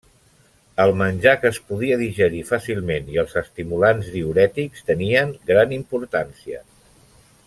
[0.85, 6.63] El menjar que es podia digerir fàcilment i els estimulants diürètics tenien gran importància.